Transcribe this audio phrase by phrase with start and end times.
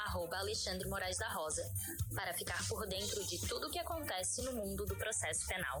[0.00, 1.62] arroba Alexandre Moraes da Rosa,
[2.14, 5.80] para ficar por dentro de tudo o que acontece no mundo do processo penal.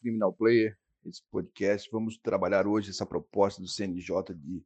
[0.00, 4.64] Criminal Player, esse podcast, vamos trabalhar hoje essa proposta do CNJ de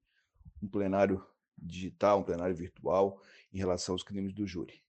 [0.62, 1.24] um plenário
[1.58, 3.20] digital, um plenário virtual
[3.52, 4.82] em relação aos crimes do júri.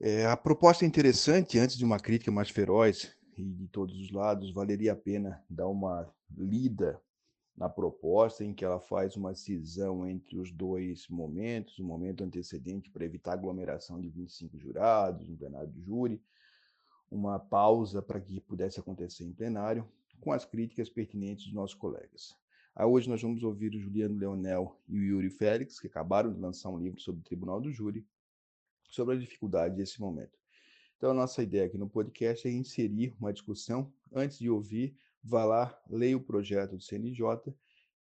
[0.00, 4.10] É, a proposta é interessante, antes de uma crítica mais feroz e de todos os
[4.10, 7.00] lados, valeria a pena dar uma lida
[7.56, 12.90] na proposta, em que ela faz uma cisão entre os dois momentos, o momento antecedente
[12.90, 16.22] para evitar aglomeração de 25 jurados no plenário do júri,
[17.10, 19.88] uma pausa para que pudesse acontecer em plenário,
[20.20, 22.36] com as críticas pertinentes dos nossos colegas.
[22.74, 26.38] Aí hoje nós vamos ouvir o Juliano Leonel e o Yuri Félix, que acabaram de
[26.38, 28.06] lançar um livro sobre o Tribunal do Júri,
[28.90, 30.38] sobre a dificuldade desse momento.
[30.96, 33.92] Então, a nossa ideia aqui no podcast é inserir uma discussão.
[34.12, 37.22] Antes de ouvir, vá lá, leia o projeto do CNJ,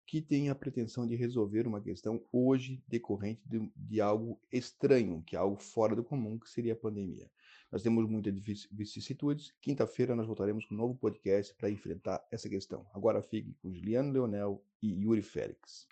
[0.06, 5.36] que tem a pretensão de resolver uma questão hoje decorrente de, de algo estranho, que
[5.36, 7.30] é algo fora do comum, que seria a pandemia.
[7.72, 8.34] Nós temos muitas
[8.70, 9.54] vicissitudes.
[9.62, 12.86] Quinta-feira nós voltaremos com um novo podcast para enfrentar essa questão.
[12.94, 15.88] Agora fique com Juliano Leonel e Yuri Félix.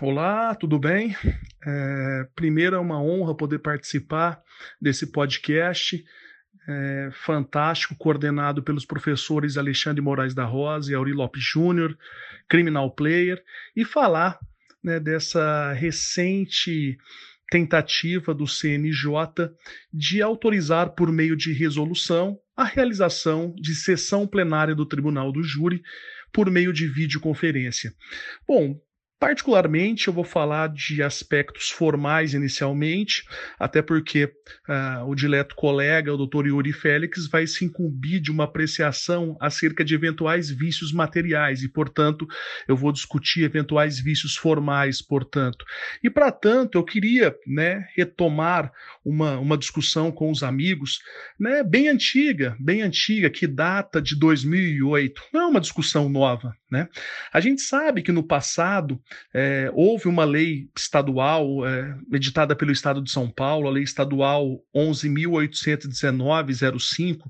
[0.00, 1.16] Olá, tudo bem?
[1.66, 4.40] É, primeiro é uma honra poder participar
[4.80, 6.04] desse podcast.
[6.66, 11.96] É, fantástico, coordenado pelos professores Alexandre Moraes da Rosa e Auri Lopes Júnior,
[12.48, 13.42] Criminal Player,
[13.76, 14.38] e falar
[14.82, 16.96] né, dessa recente
[17.50, 19.50] tentativa do CNJ
[19.92, 25.82] de autorizar, por meio de resolução, a realização de sessão plenária do Tribunal do Júri
[26.32, 27.92] por meio de videoconferência.
[28.46, 28.80] Bom,
[29.24, 33.24] Particularmente, eu vou falar de aspectos formais inicialmente,
[33.58, 38.44] até porque uh, o dileto colega, o doutor Yuri Félix, vai se incumbir de uma
[38.44, 42.26] apreciação acerca de eventuais vícios materiais e, portanto,
[42.68, 45.64] eu vou discutir eventuais vícios formais, portanto.
[46.02, 48.70] E, para tanto, eu queria né, retomar
[49.02, 50.98] uma, uma discussão com os amigos,
[51.40, 55.22] né, bem antiga, bem antiga, que data de 2008.
[55.32, 56.54] Não é uma discussão nova.
[56.74, 56.88] Né?
[57.32, 59.00] A gente sabe que no passado
[59.32, 64.62] é, houve uma lei estadual é, editada pelo Estado de São Paulo, a Lei Estadual
[64.74, 67.22] 11.819-05,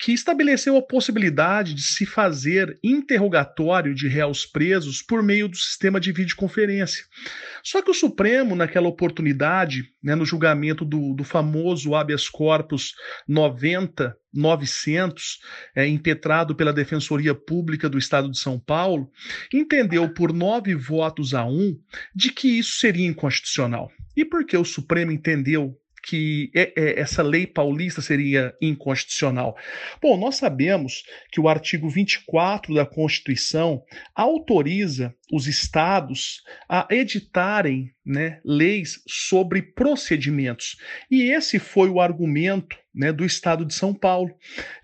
[0.00, 6.00] que estabeleceu a possibilidade de se fazer interrogatório de réus presos por meio do sistema
[6.00, 7.04] de videoconferência.
[7.62, 12.94] Só que o Supremo, naquela oportunidade, né, no julgamento do, do famoso habeas corpus
[13.28, 15.40] 90 900,
[15.74, 19.10] é, impetrado pela Defensoria Pública do Estado de São Paulo,
[19.52, 21.76] entendeu por nove votos a um
[22.14, 23.90] de que isso seria inconstitucional.
[24.16, 29.56] E por que o Supremo entendeu que é, é, essa lei paulista seria inconstitucional?
[30.00, 33.82] Bom, nós sabemos que o artigo 24 da Constituição
[34.14, 40.76] autoriza os estados a editarem né, leis sobre procedimentos.
[41.10, 44.34] E esse foi o argumento né, do Estado de São Paulo,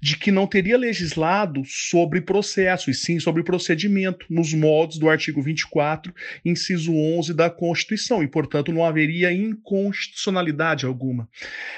[0.01, 5.43] de que não teria legislado sobre processo, e sim sobre procedimento, nos moldes do artigo
[5.43, 6.15] 24,
[6.45, 11.29] inciso 11 da Constituição, e, portanto, não haveria inconstitucionalidade alguma.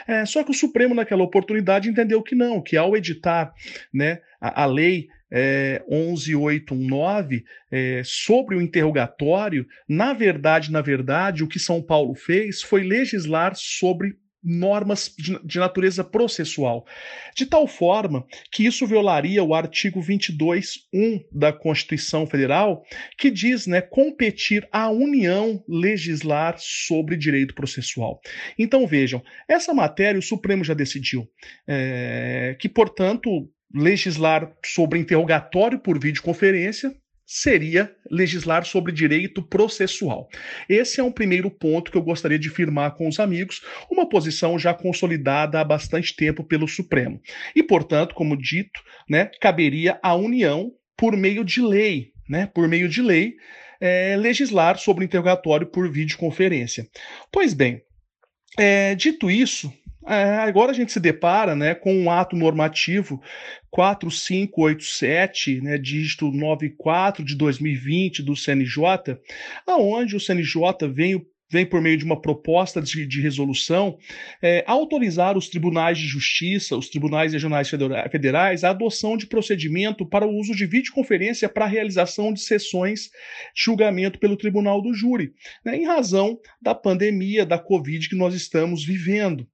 [0.06, 3.54] É, só que o Supremo, naquela oportunidade, entendeu que não, que ao editar
[3.92, 11.48] né, a, a lei é, 11819 é, sobre o interrogatório, na verdade, na verdade, o
[11.48, 16.86] que São Paulo fez foi legislar sobre normas de, natureza processual,
[17.36, 22.82] de tal forma que isso violaria o artigo 22.1 da Constituição Federal,
[23.18, 28.20] que diz, né, competir à União legislar sobre direito processual.
[28.58, 31.28] Então vejam, essa matéria o Supremo já decidiu,
[31.66, 36.94] é, que portanto legislar sobre interrogatório por videoconferência
[37.30, 40.28] seria legislar sobre direito processual.
[40.66, 44.58] Esse é um primeiro ponto que eu gostaria de firmar com os amigos, uma posição
[44.58, 47.20] já consolidada há bastante tempo pelo Supremo.
[47.54, 52.88] E, portanto, como dito, né, caberia à União, por meio de lei, né, por meio
[52.88, 53.34] de lei,
[53.78, 56.88] é, legislar sobre interrogatório por videoconferência.
[57.30, 57.82] Pois bem,
[58.58, 59.70] é, dito isso,
[60.08, 63.20] é, agora a gente se depara né, com um ato normativo
[63.70, 69.18] 4587, né, dígito 94 de 2020 do CNJ,
[69.66, 73.98] aonde o CNJ veio vem por meio de uma proposta de, de resolução,
[74.42, 77.70] é, autorizar os tribunais de justiça, os tribunais regionais
[78.10, 83.10] federais, a adoção de procedimento para o uso de videoconferência para a realização de sessões
[83.54, 85.32] de julgamento pelo tribunal do júri,
[85.64, 89.46] né, em razão da pandemia da Covid que nós estamos vivendo.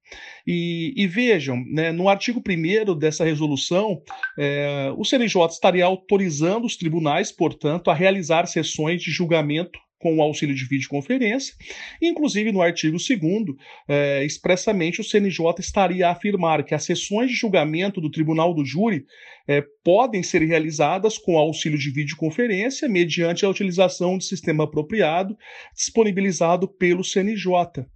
[0.47, 4.03] E, e vejam, né, no artigo 1 dessa resolução,
[4.39, 10.23] é, o CNJ estaria autorizando os tribunais, portanto, a realizar sessões de julgamento com o
[10.23, 11.55] auxílio de videoconferência.
[12.03, 13.57] Inclusive, no artigo 2,
[13.89, 18.67] é, expressamente o CNJ estaria a afirmar que as sessões de julgamento do Tribunal do
[18.67, 19.07] Júri
[19.49, 25.39] é, podem ser realizadas com auxílio de videoconferência, mediante a utilização de sistema apropriado
[25.75, 27.87] disponibilizado pelo CNJ.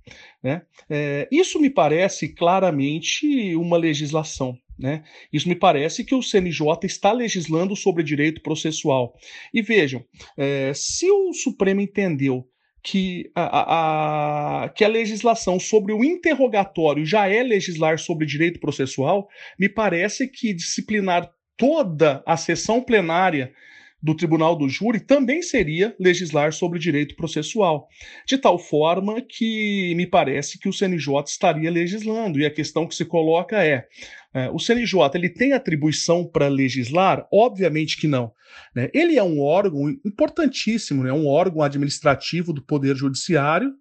[0.42, 0.62] Né?
[0.88, 4.56] É, isso me parece claramente uma legislação.
[4.78, 5.02] Né?
[5.32, 9.14] Isso me parece que o CNJ está legislando sobre direito processual.
[9.52, 10.04] E vejam,
[10.36, 12.48] é, se o Supremo entendeu
[12.82, 19.28] que a, a, que a legislação sobre o interrogatório já é legislar sobre direito processual,
[19.58, 23.52] me parece que disciplinar toda a sessão plenária
[24.00, 27.88] do Tribunal do Júri também seria legislar sobre direito processual,
[28.26, 32.38] de tal forma que me parece que o CNJ estaria legislando.
[32.38, 33.86] E a questão que se coloca é:
[34.32, 37.26] é o CNJ ele tem atribuição para legislar?
[37.32, 38.32] Obviamente que não.
[38.74, 38.88] Né?
[38.94, 41.12] Ele é um órgão importantíssimo, é né?
[41.12, 43.72] um órgão administrativo do Poder Judiciário.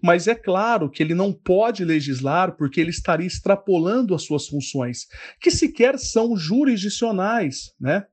[0.00, 5.06] Mas é claro que ele não pode legislar porque ele estaria extrapolando as suas funções,
[5.40, 8.04] que sequer são jurisdicionais, né?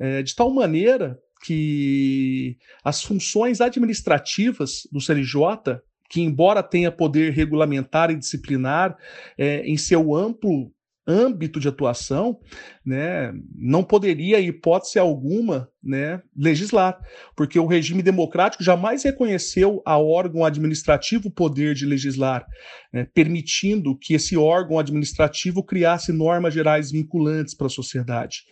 [0.00, 8.10] É, de tal maneira que as funções administrativas do CNJ, que embora tenha poder regulamentar
[8.10, 8.96] e disciplinar
[9.38, 10.72] é, em seu amplo
[11.06, 12.38] âmbito de atuação,
[12.84, 16.98] né, não poderia, em hipótese alguma, né, legislar,
[17.36, 22.46] porque o regime democrático jamais reconheceu a órgão administrativo o poder de legislar,
[22.92, 28.44] né, permitindo que esse órgão administrativo criasse normas gerais vinculantes para a sociedade.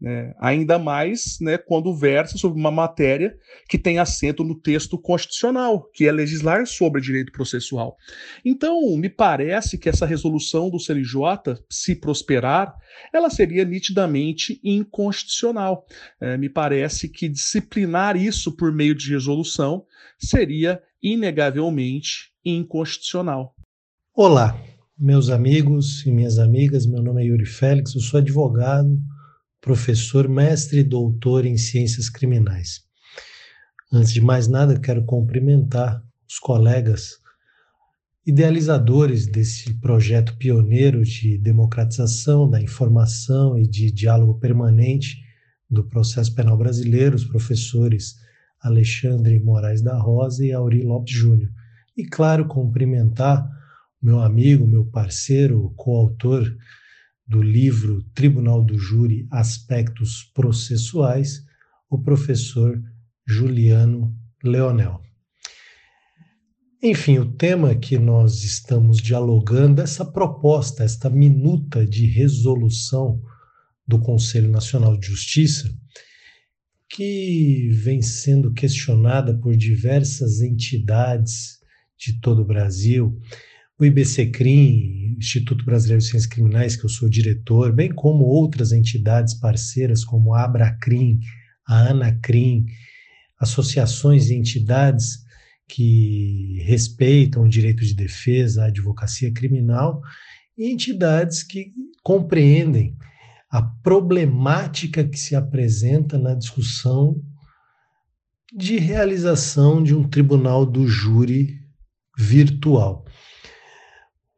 [0.00, 0.32] Né?
[0.40, 3.36] Ainda mais né, quando versa sobre uma matéria
[3.68, 7.96] que tem assento no texto constitucional, que é legislar sobre direito processual.
[8.44, 12.74] Então, me parece que essa resolução do CNJ, se prosperar,
[13.12, 15.84] ela seria nitidamente inconstitucional.
[16.18, 19.84] É, me parece que disciplinar isso por meio de resolução
[20.18, 23.54] seria inegavelmente inconstitucional.
[24.14, 24.58] Olá,
[24.98, 28.98] meus amigos e minhas amigas, meu nome é Yuri Félix, eu sou advogado
[29.60, 32.82] professor, mestre e doutor em ciências criminais.
[33.92, 37.18] Antes de mais nada, quero cumprimentar os colegas
[38.26, 45.16] idealizadores desse projeto pioneiro de democratização da informação e de diálogo permanente
[45.68, 48.16] do processo penal brasileiro, os professores
[48.60, 51.50] Alexandre Moraes da Rosa e Auri Lopes Júnior.
[51.96, 53.48] E, claro, cumprimentar
[54.02, 56.50] meu amigo, meu parceiro, coautor
[57.30, 61.44] do livro Tribunal do Júri Aspectos Processuais,
[61.88, 62.82] o professor
[63.24, 64.12] Juliano
[64.42, 65.00] Leonel.
[66.82, 73.22] Enfim, o tema que nós estamos dialogando, essa proposta, esta minuta de resolução
[73.86, 75.72] do Conselho Nacional de Justiça,
[76.88, 81.60] que vem sendo questionada por diversas entidades
[81.96, 83.16] de todo o Brasil,
[83.80, 89.32] o IBCCRIM, Instituto Brasileiro de Ciências Criminais, que eu sou diretor, bem como outras entidades
[89.32, 91.18] parceiras como a Abracrim,
[91.66, 92.66] a Anacrim,
[93.40, 95.24] associações e entidades
[95.66, 100.02] que respeitam o direito de defesa, a advocacia criminal,
[100.58, 101.72] e entidades que
[102.02, 102.94] compreendem
[103.50, 107.16] a problemática que se apresenta na discussão
[108.54, 111.58] de realização de um tribunal do júri
[112.18, 113.06] virtual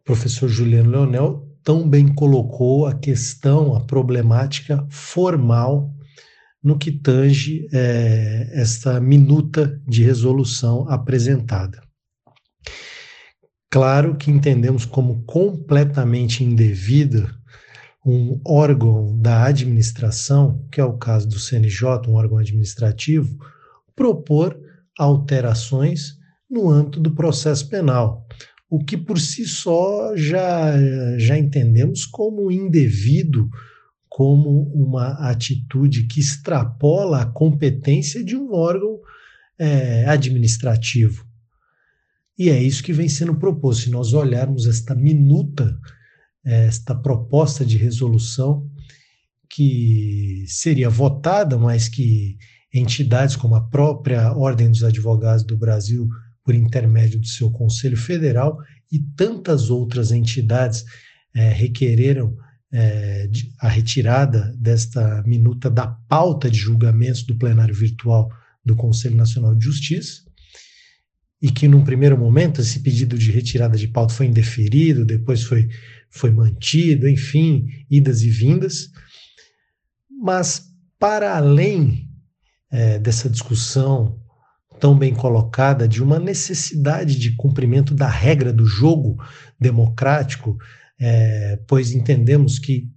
[0.04, 5.94] professor Juliano Leonel tão bem colocou a questão, a problemática formal
[6.62, 11.82] no que tange é, esta minuta de resolução apresentada.
[13.70, 17.34] Claro que entendemos como completamente indevida
[18.04, 23.36] um órgão da administração, que é o caso do CNJ, um órgão administrativo,
[23.94, 24.58] propor
[24.98, 26.18] alterações
[26.50, 28.26] no âmbito do processo penal,
[28.72, 30.72] o que por si só já,
[31.18, 33.50] já entendemos como indevido,
[34.08, 38.98] como uma atitude que extrapola a competência de um órgão
[39.58, 41.22] é, administrativo.
[42.38, 43.82] E é isso que vem sendo proposto.
[43.82, 45.78] Se nós olharmos esta minuta,
[46.42, 48.66] esta proposta de resolução,
[49.50, 52.38] que seria votada, mas que
[52.72, 56.08] entidades como a própria Ordem dos Advogados do Brasil
[56.44, 58.58] por intermédio do seu Conselho Federal,
[58.90, 60.84] e tantas outras entidades
[61.34, 62.36] é, requereram
[62.72, 63.28] é,
[63.60, 68.30] a retirada desta minuta da pauta de julgamentos do plenário virtual
[68.64, 70.22] do Conselho Nacional de Justiça,
[71.40, 75.68] e que num primeiro momento esse pedido de retirada de pauta foi indeferido, depois foi,
[76.08, 78.88] foi mantido, enfim, idas e vindas.
[80.08, 80.68] Mas,
[81.00, 82.08] para além
[82.70, 84.21] é, dessa discussão
[84.82, 89.16] tão bem colocada de uma necessidade de cumprimento da regra do jogo
[89.56, 90.58] democrático,
[91.00, 92.90] é, pois entendemos que,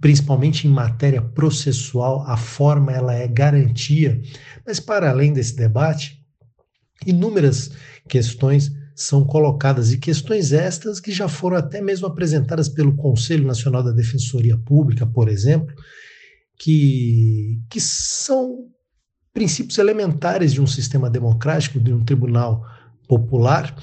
[0.00, 4.18] principalmente em matéria processual, a forma ela é garantia.
[4.66, 6.18] Mas, para além desse debate,
[7.06, 7.72] inúmeras
[8.08, 13.82] questões são colocadas, e questões estas que já foram até mesmo apresentadas pelo Conselho Nacional
[13.82, 15.74] da Defensoria Pública, por exemplo,
[16.58, 18.70] que, que são
[19.32, 22.64] princípios elementares de um sistema democrático, de um tribunal
[23.08, 23.74] popular,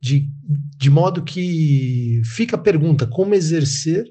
[0.00, 0.30] de,
[0.76, 4.06] de modo que fica a pergunta: como exercer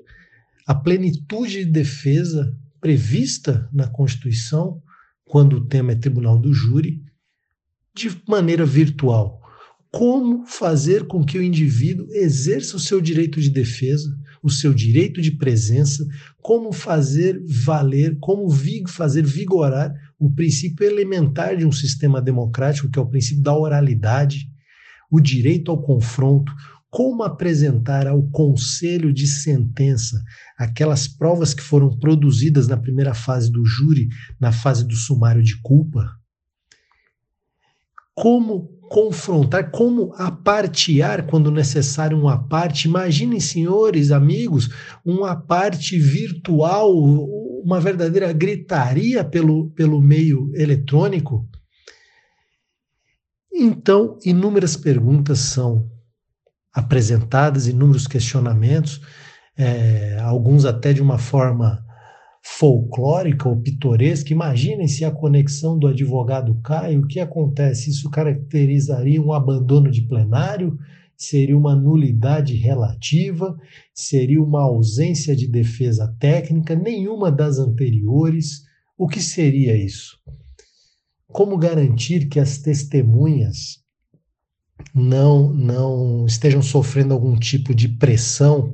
[0.66, 4.82] a plenitude de defesa prevista na Constituição,
[5.26, 7.02] quando o tema é tribunal do júri,
[7.96, 9.42] de maneira virtual.
[9.90, 15.22] Como fazer com que o indivíduo exerça o seu direito de defesa, o seu direito
[15.22, 16.06] de presença,
[16.42, 18.48] como fazer valer, como
[18.88, 24.50] fazer vigorar o princípio elementar de um sistema democrático, que é o princípio da oralidade,
[25.12, 26.52] o direito ao confronto,
[26.90, 30.24] como apresentar ao conselho de sentença
[30.58, 34.08] aquelas provas que foram produzidas na primeira fase do júri,
[34.40, 36.10] na fase do sumário de culpa,
[38.16, 42.88] como confrontar, como apartear quando necessário um aparte.
[42.88, 44.70] Imaginem, senhores, amigos,
[45.06, 46.92] um aparte virtual,
[47.64, 51.48] uma verdadeira gritaria pelo, pelo meio eletrônico.
[53.54, 55.90] Então, inúmeras perguntas são
[56.74, 59.02] apresentadas, inúmeros questionamentos,
[59.58, 61.84] é, alguns até de uma forma
[62.44, 64.32] folclórica ou pitoresca.
[64.32, 67.90] Imaginem se a conexão do advogado cai, o que acontece?
[67.90, 70.78] Isso caracterizaria um abandono de plenário?
[71.18, 73.58] Seria uma nulidade relativa?
[73.94, 76.76] Seria uma ausência de defesa técnica?
[76.76, 78.62] Nenhuma das anteriores.
[78.98, 80.18] O que seria isso?
[81.28, 83.84] Como garantir que as testemunhas
[84.94, 88.74] não, não estejam sofrendo algum tipo de pressão?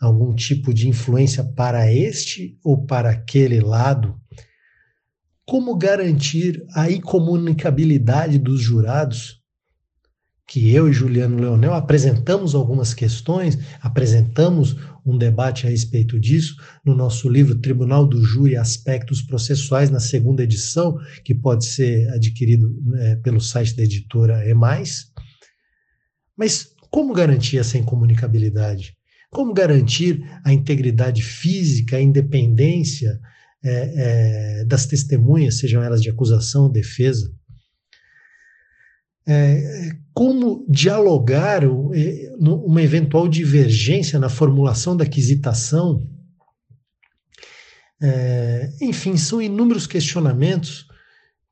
[0.00, 4.18] algum tipo de influência para este ou para aquele lado?
[5.44, 9.37] Como garantir a incomunicabilidade dos jurados?
[10.48, 16.94] Que eu e Juliano Leonel apresentamos algumas questões, apresentamos um debate a respeito disso no
[16.94, 23.16] nosso livro Tribunal do Júri Aspectos Processuais, na segunda edição, que pode ser adquirido né,
[23.16, 25.12] pelo site da editora EMAIS.
[26.34, 28.96] Mas como garantir essa incomunicabilidade?
[29.30, 33.20] Como garantir a integridade física, a independência
[33.62, 37.30] é, é, das testemunhas, sejam elas de acusação ou defesa?
[39.28, 46.08] É, como dialogar é, uma eventual divergência na formulação da quisitação?
[48.00, 50.86] É, enfim, são inúmeros questionamentos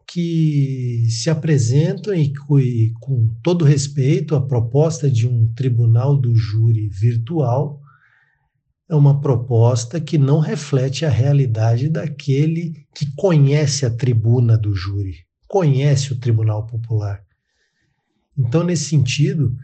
[0.09, 6.88] que se apresentam e, e, com todo respeito, a proposta de um tribunal do júri
[6.88, 7.83] virtual
[8.88, 15.26] é uma proposta que não reflete a realidade daquele que conhece a tribuna do júri,
[15.49, 17.25] conhece o Tribunal Popular.
[18.36, 19.56] Então, nesse sentido,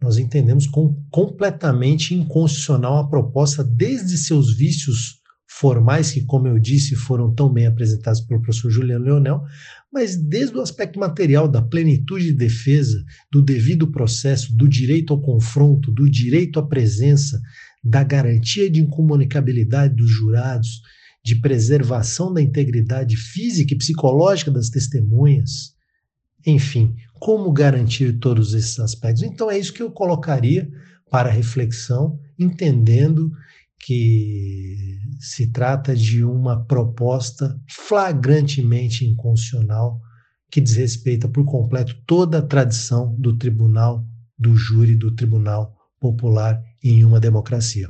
[0.00, 6.96] nós entendemos com, completamente inconstitucional a proposta, desde seus vícios formais, que, como eu disse,
[6.96, 9.42] foram tão bem apresentados pelo professor Juliano Leonel,
[9.92, 15.20] mas desde o aspecto material da plenitude de defesa, do devido processo, do direito ao
[15.20, 17.40] confronto, do direito à presença,
[17.84, 20.80] da garantia de incomunicabilidade dos jurados,
[21.24, 25.74] de preservação da integridade física e psicológica das testemunhas,
[26.44, 29.22] enfim, como garantir todos esses aspectos.
[29.22, 30.68] Então é isso que eu colocaria
[31.08, 33.30] para reflexão, entendendo
[33.78, 40.00] que se trata de uma proposta flagrantemente inconstitucional
[40.50, 44.04] que desrespeita por completo toda a tradição do tribunal,
[44.36, 47.88] do júri, do tribunal popular em uma democracia.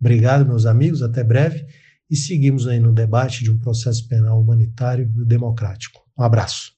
[0.00, 1.66] Obrigado, meus amigos, até breve
[2.08, 6.00] e seguimos aí no debate de um processo penal humanitário e democrático.
[6.16, 6.77] Um abraço.